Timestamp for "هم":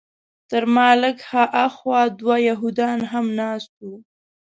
3.11-3.25